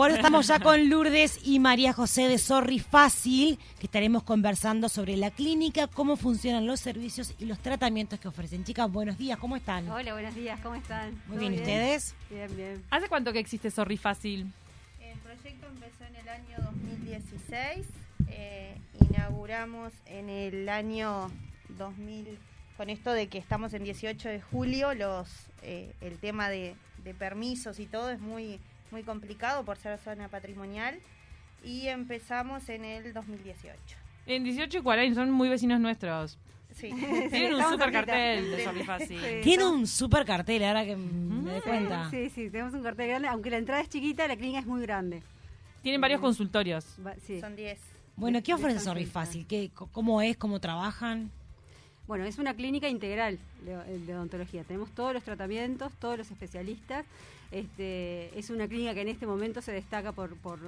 [0.00, 4.88] Por eso estamos ya con Lourdes y María José de Sorry Fácil, que estaremos conversando
[4.88, 8.64] sobre la clínica, cómo funcionan los servicios y los tratamientos que ofrecen.
[8.64, 9.86] Chicas, buenos días, ¿cómo están?
[9.90, 11.22] Hola, buenos días, ¿cómo están?
[11.26, 12.14] Muy bien, ¿ustedes?
[12.30, 12.82] Bien, bien.
[12.88, 14.50] ¿Hace cuánto que existe Sorry Fácil?
[15.02, 17.86] El proyecto empezó en el año 2016,
[18.28, 21.30] eh, inauguramos en el año
[21.76, 22.38] 2000,
[22.78, 25.28] con esto de que estamos en 18 de julio, los
[25.60, 26.74] eh, el tema de,
[27.04, 28.60] de permisos y todo es muy,
[28.92, 30.98] muy complicado por ser zona patrimonial
[31.64, 33.76] y empezamos en el 2018.
[34.26, 36.38] En 18 y 40 son muy vecinos nuestros.
[36.74, 36.90] Sí.
[37.30, 39.20] Tienen un super cartel de Sorry Fácil.
[39.20, 39.40] Sí.
[39.42, 42.10] Tiene un super cartel, ahora que me doy Sí, cuenta.
[42.10, 44.80] Sí, sí, tenemos un cartel grande, aunque la entrada es chiquita, la clínica es muy
[44.82, 45.22] grande.
[45.82, 46.86] Tienen varios consultorios.
[47.04, 47.40] Va- sí.
[47.40, 47.78] Son 10.
[48.16, 49.20] Bueno, ¿qué ofrece Están Sorry cerca.
[49.20, 49.46] Fácil?
[49.46, 50.36] ¿Qué, c- ¿Cómo es?
[50.36, 51.30] ¿Cómo trabajan?
[52.10, 54.64] Bueno, es una clínica integral de, de odontología.
[54.64, 57.06] Tenemos todos los tratamientos, todos los especialistas.
[57.52, 60.58] Este, es una clínica que en este momento se destaca por, por,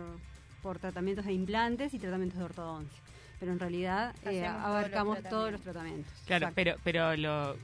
[0.63, 2.97] por tratamientos de implantes y tratamientos de ortodoncia.
[3.41, 6.13] Pero en realidad eh, Hacemos todos los abarcamos todos los tratamientos.
[6.27, 6.55] Claro, Exacto.
[6.55, 7.57] pero, pero lo,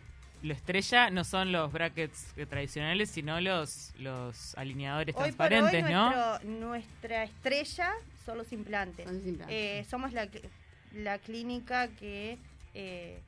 [0.42, 5.50] lo estrella no son los brackets eh, tradicionales, sino los, los alineadores Hoy por hoy
[5.50, 6.10] transparentes, ¿no?
[6.10, 7.92] nuestro- nuestra estrella
[8.26, 9.06] son los implantes.
[9.06, 9.56] Son los implantes.
[9.56, 10.26] Eh, somos la,
[10.94, 12.38] la clínica que,
[12.74, 13.20] eh,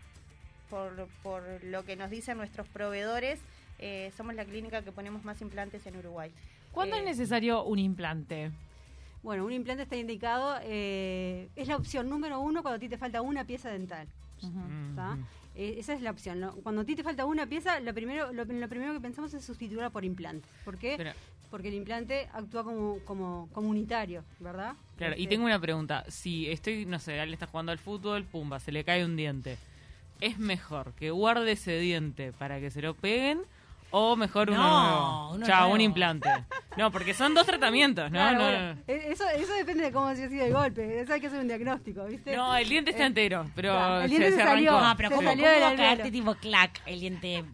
[0.70, 3.40] por, por lo que nos dicen nuestros proveedores,
[3.78, 6.30] eh, somos la clínica que ponemos más implantes en Uruguay.
[6.72, 8.50] ¿Cuándo Eh, es necesario un implante?
[9.22, 12.96] Bueno, un implante está indicado, eh, es la opción número uno cuando a ti te
[12.96, 14.06] falta una pieza dental.
[14.42, 15.26] Mm, mm.
[15.56, 16.40] Eh, esa es la opción.
[16.40, 16.52] ¿no?
[16.62, 19.44] Cuando a ti te falta una pieza, lo primero, lo, lo primero que pensamos es
[19.44, 20.48] sustituirla por implante.
[20.64, 20.94] ¿Por qué?
[20.96, 21.12] Pero-
[21.50, 24.74] Porque el implante actúa como, como comunitario, ¿verdad?
[24.96, 26.04] Claro, y Este, tengo una pregunta.
[26.08, 29.58] Si estoy, no sé, alguien está jugando al fútbol, pumba, se le cae un diente.
[30.20, 33.42] ¿Es mejor que guarde ese diente para que se lo peguen
[33.90, 35.34] o mejor uno No, nuevo?
[35.36, 35.74] uno Chao, nuevo.
[35.74, 36.28] un implante.
[36.76, 38.18] No, porque son dos tratamientos, ¿no?
[38.18, 41.00] claro, no, bueno, eh, eso, eso depende de cómo haya sido el golpe.
[41.00, 42.36] Eso hay que hacer un diagnóstico, ¿viste?
[42.36, 44.70] no, el diente está Eh, entero, pero claro, el se, diente se se salió.
[44.70, 44.86] arrancó.
[44.86, 47.44] Ah, pero Se ¿cómo, salió cómo va a caerte tipo clac el diente?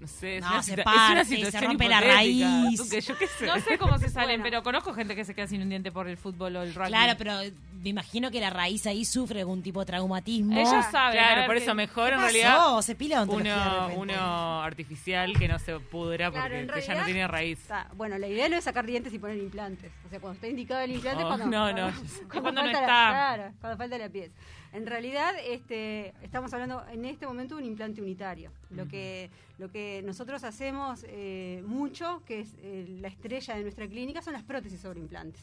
[0.00, 2.76] No sé, es, No, una, se parte, una se situación rompe la raíz.
[2.76, 3.46] Tú que yo qué sé.
[3.46, 4.44] No sé cómo se salen, Bueno.
[4.44, 6.88] pero conozco gente que se queda sin un diente por el fútbol o el rugby.
[6.88, 7.32] Claro, pero
[7.80, 10.58] me imagino que la raíz ahí sufre algún tipo de traumatismo.
[10.58, 11.18] Ellos saben.
[11.18, 12.32] Claro, por eso mejor ¿Qué en pasó?
[12.32, 17.60] realidad Se pila uno, uno artificial que no se pudra porque ya no tiene raíz.
[17.60, 19.92] Está- bueno, la idea no es sacar dientes y poner implantes.
[20.06, 21.92] O sea, cuando está indicado el implante es Oh, cuando, no, no.
[22.30, 22.80] cuando, no falta está.
[22.80, 24.34] La, claro, cuando falta la pieza.
[24.72, 28.50] En realidad, este, estamos hablando en este momento de un implante unitario.
[28.70, 33.86] Lo que lo que nosotros hacemos eh, mucho, que es eh, la estrella de nuestra
[33.86, 35.42] clínica, son las prótesis sobre implantes.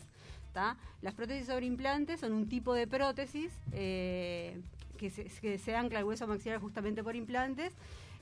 [0.53, 0.75] ¿tá?
[1.01, 4.59] Las prótesis sobre implantes son un tipo de prótesis eh,
[4.97, 7.73] que, se, que se ancla al hueso maxilar justamente por implantes.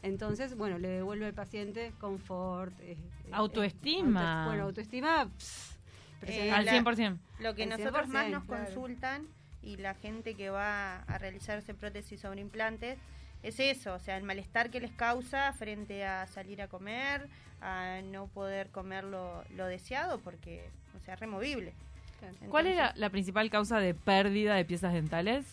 [0.01, 2.73] Entonces, bueno, le devuelve al paciente confort.
[2.81, 4.43] eh, eh, Autoestima.
[4.43, 5.27] auto- bueno, autoestima.
[5.37, 5.75] pss,
[6.23, 7.17] Eh, Al la- 100%.
[7.39, 8.65] Lo que nosotros más 100%, nos claro.
[8.65, 9.25] consultan
[9.63, 12.97] y la gente que va a realizarse prótesis sobre implantes
[13.41, 17.27] es eso, o sea, el malestar que les causa frente a salir a comer,
[17.61, 20.67] a no poder comer lo, lo deseado porque,
[20.97, 21.73] o sea, es removible.
[22.19, 22.35] Claro.
[22.49, 25.45] ¿Cuál es la, principal causa de pérdida de piezas dentales?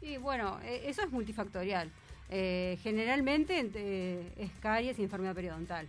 [0.00, 1.90] Y bueno, eh, eso es multifactorial.
[2.34, 5.86] Eh, generalmente eh, es caries y enfermedad periodontal.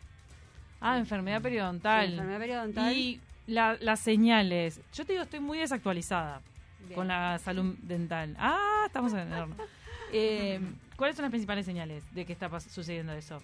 [0.81, 2.05] Ah, enfermedad periodontal.
[2.07, 2.93] Sí, enfermedad periodontal.
[2.93, 4.81] Y la- las señales.
[4.93, 6.41] Yo te digo, estoy muy desactualizada
[6.87, 6.95] Bien.
[6.95, 8.35] con la salud dental.
[8.37, 9.55] Ah, estamos en el horno.
[10.15, 10.59] Eh,
[10.95, 13.41] ¿Cuáles son las principales señales de que está sucediendo eso?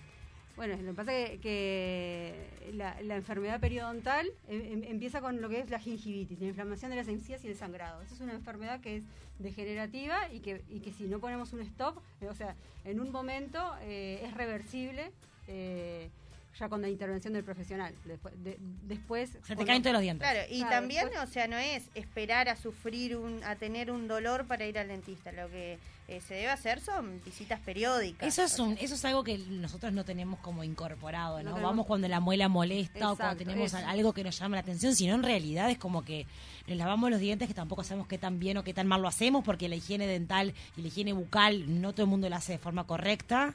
[0.60, 5.62] Bueno, lo que pasa es que, la, enfermedad periodontal em- em- empieza con lo que
[5.62, 8.02] es la gingivitis, la inflamación de las encías y el sangrado.
[8.02, 9.06] Esa es una enfermedad que es
[9.40, 10.62] degenerativa y que,
[10.92, 15.14] si no ponemos un stop, eh, o sea, en un momento eh, es reversible
[15.48, 16.10] eh,
[16.58, 17.94] ya con la intervención del profesional.
[18.06, 20.28] Después, de- después Se te caen todos los dientes.
[20.28, 23.92] Claro, y Claro, también, después- o sea, no es esperar a sufrir, un, a tener
[23.92, 25.32] un dolor para ir al dentista.
[25.32, 25.78] Lo que
[26.08, 28.28] eh, se debe hacer son visitas periódicas.
[28.28, 31.44] Eso es, un, eso es algo que nosotros no tenemos como incorporado, ¿no?
[31.44, 33.88] No tenemos- Vamos cuando la muela molesta o cuando tenemos eso.
[33.88, 36.26] algo que nos llama la atención, sino en realidad es como que
[36.68, 39.08] nos lavamos los dientes que tampoco sabemos qué tan bien o qué tan mal lo
[39.08, 42.54] hacemos porque la higiene dental y la higiene bucal no todo el mundo la hace
[42.54, 43.54] de forma correcta.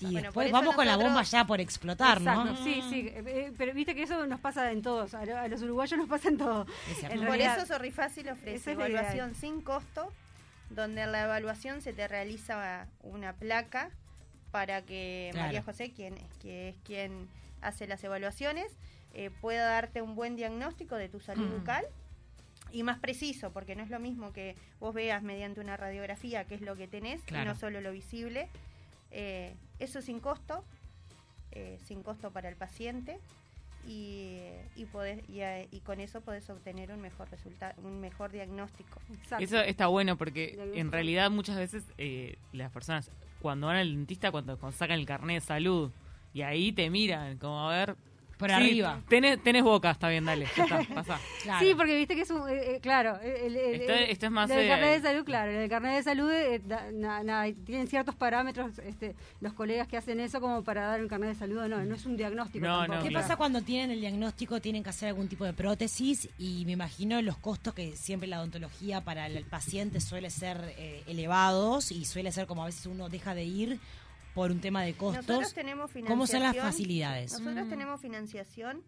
[0.00, 2.56] Y Bueno, después vamos con la bomba ya por explotar, Exacto, ¿no?
[2.64, 3.08] sí, sí.
[3.08, 5.14] eh, eh, pero viste que eso nos pasa en todos.
[5.14, 6.66] A, lo- a los uruguayos nos pasa en todo.
[6.90, 7.14] Es cierto.
[7.14, 10.12] En Por realidad- eso Sorrifácil ofrece es evaluación sin costo,
[10.70, 13.90] donde en la evaluación se te realiza una placa
[14.50, 15.46] para que Claro.
[15.46, 17.28] María José, quien, que es quien
[17.60, 18.72] hace las evaluaciones,
[19.14, 21.58] eh, pueda darte un buen diagnóstico de tu salud Mm.
[21.60, 21.84] bucal
[22.70, 26.54] y más preciso, porque no es lo mismo que vos veas mediante una radiografía qué
[26.54, 27.44] es lo que tenés Claro.
[27.44, 28.48] y no solo lo visible.
[29.10, 30.64] Eh, eso sin costo,
[31.52, 33.18] eh, sin costo para el paciente.
[33.86, 34.40] y,
[34.76, 39.00] y, podés- y, eh, y con eso podés obtener un mejor resultado, un mejor diagnóstico.
[39.14, 39.42] Exacto.
[39.42, 43.10] Eso está bueno porque en realidad muchas veces eh, las personas
[43.40, 45.90] cuando van al dentista, cuando, cuando sacan el carnet de salud,
[46.34, 47.96] y ahí te miran, como a ver...
[48.38, 49.00] Por sí, arriba.
[49.08, 51.18] Tenés, tenés boca, está bien, dale, ya está, pasá.
[51.42, 51.66] Claro.
[51.66, 52.48] Sí, porque viste que es un.
[52.48, 53.18] eh, eh, claro.
[53.20, 53.80] el- el-
[54.10, 55.50] Esto- es más, El eh, carnet de salud, claro.
[55.50, 59.96] El carnet de salud eh, da- na- na- tienen ciertos parámetros este, los colegas que
[59.96, 61.84] hacen eso como para dar un carnet de salud o no.
[61.84, 62.66] No es un diagnóstico.
[62.66, 62.96] No, tampoco.
[62.98, 63.22] no, ¿Qué claro.
[63.24, 66.28] pasa cuando tienen el diagnóstico, tienen que hacer algún tipo de prótesis?
[66.38, 71.02] Y me imagino los costos que siempre la odontología para el paciente suele ser eh,
[71.06, 73.80] elevados y suele ser como a veces uno deja de ir
[74.38, 75.54] por un tema de Nosotros costos.
[75.54, 76.16] tenemos financiación.
[76.16, 77.32] ¿Cómo son las facilidades?
[77.32, 77.70] Nosotros Mm.
[77.70, 78.82] tenemos financiación.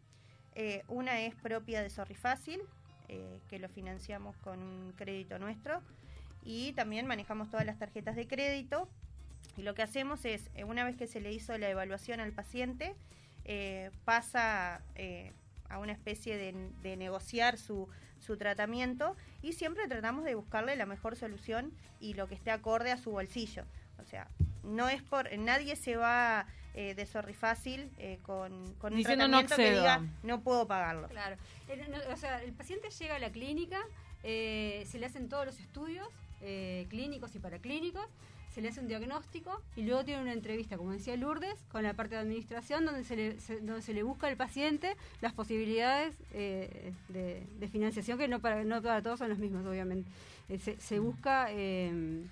[0.56, 2.61] eh, una es propia de Sorry Fácil,
[3.08, 5.81] eh, que lo financiamos con un crédito nuestro.
[6.44, 8.88] Y también manejamos todas las tarjetas de crédito.
[9.56, 12.32] Y lo que hacemos es, eh, una vez que se le hizo la evaluación al
[12.32, 12.94] paciente,
[13.44, 15.32] eh, pasa eh,
[15.69, 16.52] a una especie de,
[16.82, 17.88] de negociar su,
[18.19, 22.91] su tratamiento y siempre tratamos de buscarle la mejor solución y lo que esté acorde
[22.91, 23.64] a su bolsillo.
[23.99, 24.26] O sea,
[24.64, 29.26] no es por nadie se va eh, de sorry fácil eh, con, con un Diciendo,
[29.26, 29.80] "No tratamiento que accedo".
[29.80, 31.08] diga no puedo pagarlo.
[31.08, 31.36] Claro.
[31.68, 33.80] El- no, o sea, el paciente llega a la clínica,
[34.22, 36.06] eh, se le hacen todos los estudios
[36.42, 38.06] eh, clínicos y paraclínicos,
[38.54, 41.94] se le hace un diagnóstico y luego tiene una entrevista, como decía Lourdes, con la
[41.94, 46.14] parte de administración donde se le, se- donde se le busca al paciente las posibilidades
[46.32, 50.10] eh, de, de financiación, que no para, no para todos son las mismas, obviamente.
[50.48, 52.22] Eh, se, se busca eh,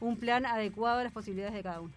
[0.00, 1.92] un plan adecuado a las posibilidades de cada uno.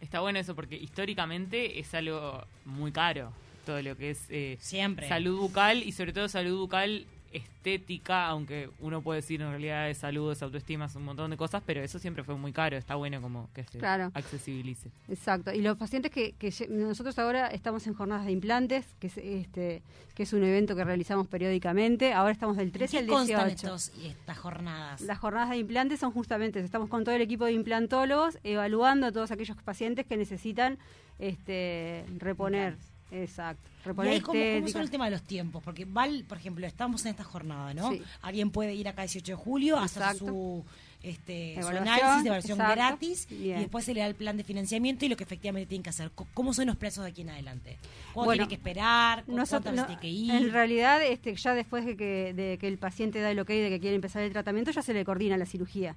[0.00, 3.32] Está bueno eso porque históricamente es algo muy caro,
[3.66, 5.08] todo lo que es eh, Siempre.
[5.08, 9.98] salud bucal y sobre todo salud bucal estética, aunque uno puede decir en realidad es
[9.98, 12.94] salud, es autoestima, es un montón de cosas, pero eso siempre fue muy caro, está
[12.96, 14.10] bueno como que se Claro.
[14.14, 14.90] accesibilice.
[15.08, 15.52] Exacto.
[15.52, 19.82] Y los pacientes que, que nosotros ahora estamos en jornadas de implantes, que es este
[20.14, 22.12] que es un evento que realizamos periódicamente.
[22.12, 23.74] Ahora estamos del ¿En 13 qué al constan 18.
[23.74, 25.00] estos, y estas jornadas?
[25.00, 29.12] Las jornadas de implantes son justamente, estamos con todo el equipo de implantólogos evaluando a
[29.12, 30.78] todos aquellos pacientes que necesitan
[31.18, 32.76] este reponer.
[33.12, 33.68] Exacto.
[33.82, 35.62] ¿Y Reponer ahí cómo, cómo son el tema de los tiempos?
[35.64, 37.90] Porque Val, por ejemplo, estamos en esta jornada, ¿no?
[37.90, 38.02] Sí.
[38.22, 40.64] Alguien puede ir acá el 18 de julio a hacer su,
[41.02, 42.56] este, su análisis de exacto.
[42.74, 43.56] gratis Bien.
[43.58, 45.90] y después se le da el plan de financiamiento y lo que efectivamente tienen que
[45.90, 46.10] hacer.
[46.34, 47.78] ¿Cómo son los plazos de aquí en adelante?
[48.12, 49.24] ¿Cuándo Bueno, tiene que esperar?
[49.24, 50.30] ¿Cu- Nosotros, ¿Cuántas no- tiene que ir?
[50.34, 53.70] en realidad, este, ya después de que, de que el paciente da el ok de
[53.70, 55.96] que quiere empezar el tratamiento, ya se le coordina la cirugía.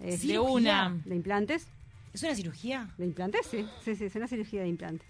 [0.00, 0.94] Este, Sí, De una.
[1.06, 1.66] ¿De implantes?
[2.12, 2.88] ¿Es una cirugía?
[2.98, 3.46] ¿De implantes?
[3.50, 5.06] Sí, sí, sí, es una cirugía de implantes.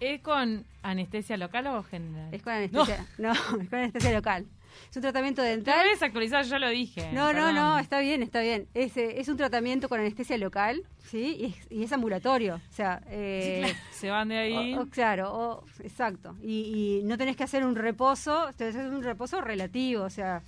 [0.00, 2.32] ¿Es con anestesia local o general?
[2.32, 4.46] Es con anestesia, no, es con anestesia local.
[4.90, 5.84] Es un tratamiento Te dental.
[5.84, 7.12] debes actualizar, yo lo dije.
[7.12, 7.54] No, no, perdón.
[7.54, 8.66] no, está bien, está bien.
[8.74, 11.36] Es, eh, es un tratamiento con anestesia local, ¿sí?
[11.38, 12.56] Y es, y es ambulatorio.
[12.56, 14.74] O sea, eh, Se van de ahí.
[14.74, 16.34] o- o claro, o- exacto.
[16.42, 20.10] Y, y no tenés que hacer un reposo, tenés que hacer un reposo relativo, o
[20.10, 20.42] sea,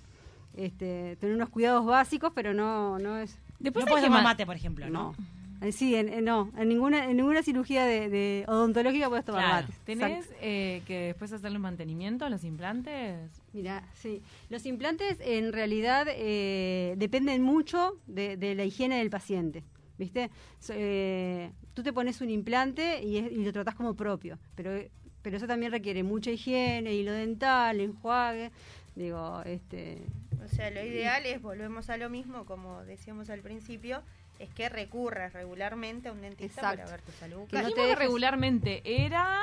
[0.57, 3.39] este, tener unos cuidados básicos, pero no, no es.
[3.61, 5.15] Después no puedes tomar mate, por ejemplo, ¿no?
[5.19, 5.36] En
[5.73, 9.67] sí, en, en- no, en ninguna, en ninguna cirugía de, de odontológica puedes tomar Claro.
[9.69, 9.81] mate.
[9.85, 13.31] ¿Tenés eh, que después hacerle un mantenimiento a los implantes?
[13.53, 14.23] Mira, sí.
[14.51, 19.65] Los implantes en realidad eh, dependen mucho de, de la higiene del paciente.
[19.99, 20.31] ¿Viste?
[20.59, 24.71] So- eh, tú te pones un implante y, es- y lo tratás como propio, pero,
[25.23, 28.51] pero eso también requiere mucha higiene, hilo dental, enjuague.
[28.95, 30.03] Digo, este.
[30.45, 34.03] O sea, lo ideal es, volvemos a lo mismo, como decíamos al principio,
[34.39, 36.79] es que recurras regularmente a un dentista Exacto.
[36.85, 39.41] para ver tu salud Que no te regularmente era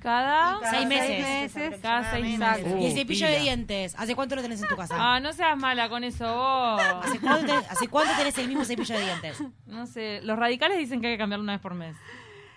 [0.00, 0.58] cada...
[0.70, 1.56] Seis meses.
[1.56, 1.80] aproximadamente.
[1.80, 2.66] Cada seis meses.
[2.80, 3.30] ¿Y el cepillo pila.
[3.38, 3.94] de dientes?
[3.98, 4.94] ¿Hace cuánto lo tenés en tu casa?
[4.96, 6.80] Ah, no seas mala con eso vos.
[7.04, 9.42] ¿Hace cuánto, te- hace cuánto tenés el mismo cepillo de dientes?
[9.66, 11.96] No sé, los radicales dicen que hay que cambiarlo una vez por mes.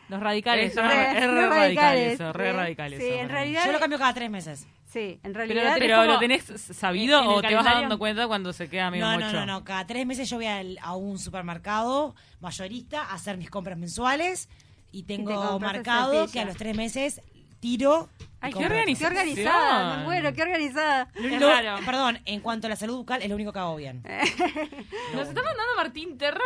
[0.09, 0.67] Los radicales.
[0.69, 3.33] Es son- re- Re- es re radical radicales, eso, re radical Sí, eso, en re.
[3.35, 3.65] realidad.
[3.65, 4.67] Yo lo cambio cada tres meses.
[4.93, 5.63] Sí, en Pero realidad.
[5.63, 6.43] lo tenés Pero como- lo tenés
[6.77, 9.31] sabido en o te vas dando cuenta cuando se queda medio No, mocho.
[9.33, 9.63] no, no, no.
[9.63, 14.49] Cada tres meses yo voy al- a un supermercado mayorista a hacer mis compras mensuales
[14.91, 17.21] y te tengo el marcado que a los tres meses
[17.59, 18.09] tiro.
[18.19, 18.59] y Ay, qué.
[18.59, 21.07] Qué organizada, me muero, qué organizada.
[21.15, 21.83] Lo- raro.
[21.85, 24.03] Perdón, en cuanto a la salud bucal, es lo único que hago bien.
[25.15, 26.41] Nos está mandando Martín Terra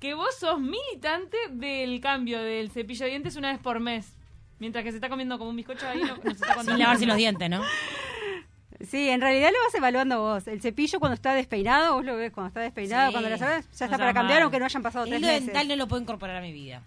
[0.00, 4.16] que vos sos militante del cambio del cepillo de dientes una vez por mes.
[4.58, 6.62] Mientras que se está comiendo como un bizcocho ahí, no- nos está contando.
[6.72, 7.62] Sin lavarse los dientes, ¿no?
[8.88, 10.46] Sí, en realidad lo vas evaluando vos.
[10.46, 13.12] El cepillo cuando está despeinado, vos lo ves cuando está despeinado, Sí.
[13.12, 14.42] cuando lo sabes, ya No está sea para cambiar mal.
[14.44, 15.46] aunque no hayan pasado El tres meses.
[15.46, 16.82] dental no lo puedo incorporar a mi vida.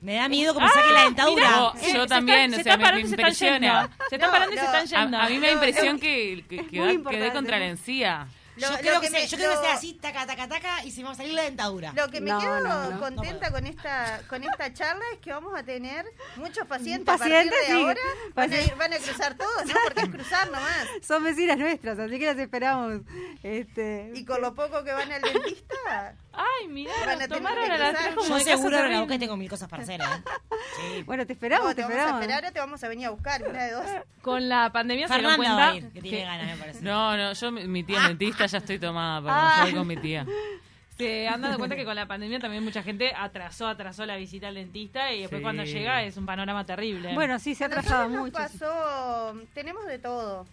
[0.00, 1.50] Me da miedo que me saque la dentadura.
[1.50, 3.14] No, se- yo se también, están- o se sea, están me- parando me y se
[3.14, 3.90] están impresiona.
[4.08, 5.18] Se están No, parando y se no, están A, yendo.
[5.18, 8.26] a mí me da No, impresión es que, que, que quedé contra la encía.
[8.56, 10.84] Lo- yo lo creo que, que me- yo creo que sea así, taca, taca, taca,
[10.84, 11.92] y se me va a salir la dentadura.
[11.94, 13.00] Lo que me No, quedo no, no.
[13.00, 16.04] contenta No con esta con esta charla es que vamos a tener
[16.36, 17.72] muchos pacientes, Pacientes, a partir de sí.
[17.72, 18.00] ahora.
[18.34, 19.74] Van a, ir- van a cruzar todos, ¿no?
[19.84, 20.86] Porque es cruzar nomás.
[21.02, 23.00] Son vecinas nuestras, así que las esperamos.
[23.42, 27.28] Este, Y con lo poco que van al dentista, Ay, mirá, Van a nos tener
[27.38, 30.00] tomaron a las tres como yo de seguro en la tengo mil cosas para hacer,
[30.00, 30.04] ¿eh?
[30.96, 31.02] Sí.
[31.04, 32.20] Bueno, te esperamos, no, te te vamos a esperamos.
[32.22, 33.86] esperar o te vamos a venir a buscar, una de dos.
[34.22, 36.82] Con la pandemia se Fernanda cuenta va a ir, que tiene ganas, me parece.
[36.82, 38.08] No, no, yo, mi tía Ah.
[38.08, 39.54] dentista, ya estoy tomada, pero Ah.
[39.58, 40.26] yo voy con mi tía.
[40.98, 44.48] se han dado cuenta que con la pandemia también mucha gente atrasó, atrasó la visita
[44.48, 45.42] al dentista y después Sí.
[45.42, 47.14] cuando llega es un panorama terrible.
[47.14, 48.38] Bueno, sí, se ha A atrasado nosotros mucho.
[48.40, 50.46] nos pasó, tenemos de todo.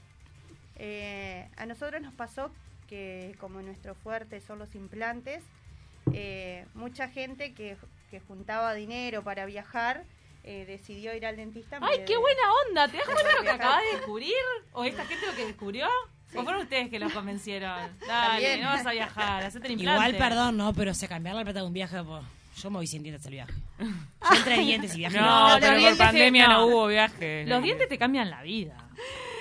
[0.78, 2.52] Eh, a nosotros nos pasó
[2.90, 5.44] que como nuestro fuerte son los implantes,
[6.14, 7.78] eh, mucha gente que,
[8.10, 10.04] que juntaba dinero para viajar
[10.44, 11.78] eh, decidió ir al dentista.
[11.78, 12.88] en ¡Ay, qué de- buena onda!
[12.88, 14.34] ¿Te das cuenta de lo que acabas de descubrir?
[14.74, 15.88] ¿O esta gente lo que descubrió?
[16.34, 17.70] ¿O fueron ustedes que los convencieron?
[18.08, 18.62] Dale, También.
[18.62, 20.10] no vas a viajar, hacete el implante.
[20.10, 22.24] Igual, perdón, no, pero se cambiar la plata de un viaje, pues,
[22.58, 23.54] yo me voy sin dientes al viaje.
[23.80, 25.20] Yo entre dientes y viaje.
[25.20, 26.66] No, los pero por pandemia no no.
[26.68, 27.46] hubo viaje.
[27.48, 28.76] Los dientes te cambian la vida.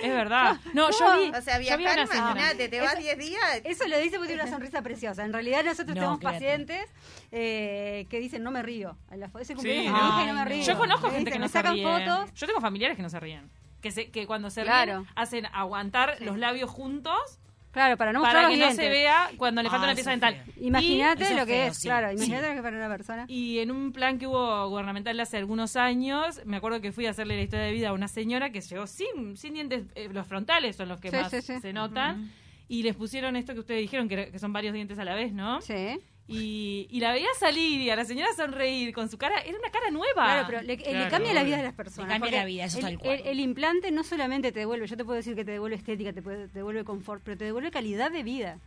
[0.03, 0.57] Es verdad.
[0.73, 1.29] No, yo vi.
[1.37, 3.61] O sea, a viajar, imagínate, te vas 10 días.
[3.63, 5.23] Eso lo dice porque tiene una sonrisa preciosa.
[5.23, 6.35] En realidad nosotros No, tenemos créate.
[6.37, 6.89] pacientes
[7.31, 8.97] eh, que dicen no me río.
[9.11, 10.07] En la Ese cumpleaños Sí, no.
[10.09, 10.63] hija y no me Ay, río.
[10.65, 11.83] Yo conozco gente que no se sacan ríe.
[11.83, 12.33] fotos.
[12.33, 13.49] Yo tengo familiares que no se ríen.
[13.81, 14.99] Que, se, que cuando se Claro.
[14.99, 16.25] ríen hacen aguantar Sí.
[16.25, 17.39] los labios juntos
[17.71, 19.95] Claro, para no mostrar para los que no se vea cuando le falta Ah, una
[19.95, 20.53] pieza eso es dental.
[20.61, 21.87] Imagínate lo que feo, es, sí.
[21.87, 22.15] claro, Sí.
[22.15, 23.25] imagínate lo que es para una persona.
[23.29, 27.11] Y en un plan que hubo gubernamental hace algunos años, me acuerdo que fui a
[27.11, 30.27] hacerle la historia de vida a una señora que llegó sin, sin dientes, eh, los
[30.27, 31.59] frontales son los que Sí, más sí, sí.
[31.61, 32.31] se notan,
[32.67, 35.15] y les pusieron esto que ustedes dijeron, que, era- que son varios dientes a la
[35.15, 35.61] vez, ¿no?
[35.61, 35.97] Sí.
[36.31, 39.69] Y, y la veía salir y a la señora sonreír con su cara, era una
[39.69, 40.13] cara nueva.
[40.25, 42.07] Claro, pero le, le Claro, cambia la vida a las personas.
[42.09, 43.19] Le cambia la vida, eso el, tal cual.
[43.21, 46.13] El, el implante no solamente te devuelve, yo te puedo decir que te devuelve estética,
[46.13, 48.59] te, puede- te devuelve confort, pero te devuelve calidad de vida.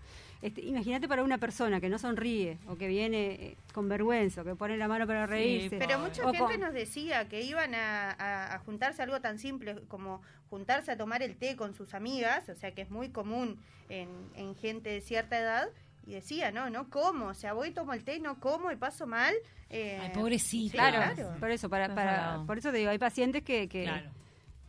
[0.42, 4.44] Este, imagínate para una persona que no sonríe o que viene eh, con vergüenza o
[4.44, 5.76] que pone la mano para reírse.
[5.78, 9.38] Pero mucha gente con- nos decía que iban a, a- a juntarse a algo tan
[9.38, 13.08] simple como juntarse a tomar el té con sus amigas, o sea que es muy
[13.08, 15.68] común en, en gente de cierta edad,
[16.06, 19.06] y decía, no, no como, o sea, voy, tomo el té, no como y paso
[19.06, 19.34] mal.
[19.70, 20.72] eh, Ay, pobrecita.
[20.90, 21.36] Claro, Claro.
[21.40, 24.10] por eso, para, para, por eso te digo, hay pacientes que, que, Claro.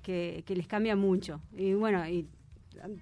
[0.01, 1.41] que, que les cambia mucho.
[1.53, 2.27] Y bueno, y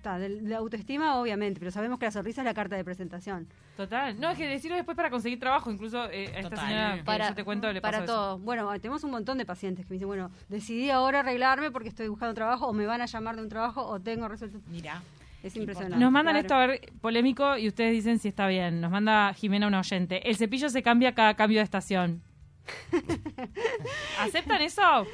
[0.02, 3.48] ta, de la autoestima obviamente, pero sabemos que la sonrisa es la carta de presentación.
[3.76, 4.20] Total.
[4.20, 6.60] No, es que decirlo después para conseguir trabajo, incluso eh, a esta Total.
[6.68, 8.14] señora que para yo te cuento le para pasó eso.
[8.14, 8.40] todo.
[8.40, 12.08] Bueno, tenemos un montón de pacientes que me dicen, bueno, decidí ahora arreglarme porque estoy
[12.08, 14.60] buscando trabajo o me van a llamar de un trabajo o tengo resuelto.
[14.68, 15.02] Mira.
[15.44, 15.98] Es impresionante.
[15.98, 16.42] Nos mandan claro.
[16.42, 18.80] esto a ver polémico y ustedes dicen si está bien.
[18.82, 20.28] Nos manda Jimena un oyente.
[20.30, 22.24] El cepillo se cambia cada cambio de estación.
[24.20, 25.06] ¿Aceptan eso?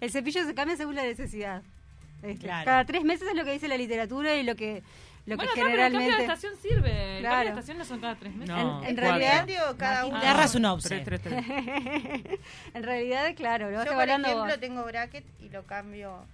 [0.00, 1.62] El cepillo se cambia según la necesidad.
[2.22, 2.64] Este, Claro.
[2.64, 4.82] Cada tres meses es lo que dice la literatura y lo que,
[5.26, 6.32] lo bueno, que acá, pero el cambio de generalmente...
[6.34, 7.16] estación sirve.
[7.16, 7.34] El Claro.
[7.36, 8.54] cambio de estación no son cada tres meses.
[8.54, 10.20] No, En- en realidad- cambio, cada uno.
[10.20, 11.00] Terra es un Tres, obse.
[11.00, 11.44] tres, tres.
[12.74, 14.60] en realidad, claro, lo vas Yo, por ejemplo, vos.
[14.60, 16.24] tengo bracket y lo cambio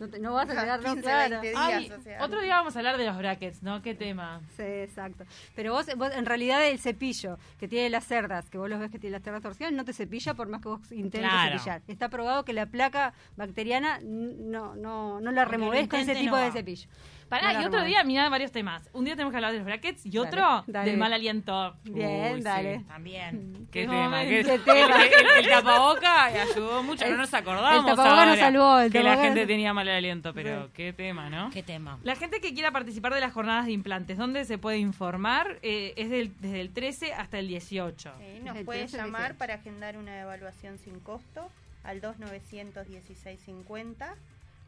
[0.00, 1.40] No, te- no vas a tener, no, 15, claro.
[1.40, 1.60] 20 días.
[1.60, 2.24] Ay, o sea.
[2.24, 3.82] otro día vamos a hablar de los brackets, ¿no?
[3.82, 4.40] ¿Qué tema?
[4.56, 5.24] Sí, exacto.
[5.56, 8.90] Pero vos, vos, en realidad, el cepillo que tiene las cerdas, que vos los ves
[8.90, 11.58] que tiene las cerdas torcidas, no te cepilla por más que vos intentes Claro.
[11.58, 11.82] cepillar.
[11.88, 16.42] Está probado que la placa bacteriana no, no, no la removés con ese tipo no
[16.42, 16.52] de va.
[16.52, 16.88] cepillo.
[17.28, 18.88] Pará, No y otro día, mirá varios temas.
[18.92, 20.90] Un día tenemos que hablar de los brackets y otro Dale, dale.
[20.90, 21.76] del mal aliento.
[21.84, 22.44] Bien, Uy, sí.
[22.44, 22.84] dale.
[22.88, 23.68] También.
[23.70, 24.22] ¿Qué Qué tema?
[24.22, 25.04] ¿Qué, Qué tema.
[25.04, 29.16] El, el tapaboca ayudó mucho, no nos acordamos el tapaboca nos salvó, el que la
[29.16, 31.50] gente tenía mal aliento, pero qué tema, ¿no?
[31.50, 31.98] ¿Qué tema?
[32.02, 35.58] La gente que quiera participar de las jornadas de implantes, ¿dónde se puede informar?
[35.62, 38.12] Eh, es del- desde el 13 hasta el 18.
[38.18, 39.38] Sí, nos puede 13, llamar 18.
[39.38, 41.48] para agendar una evaluación sin costo
[41.84, 44.14] al 291650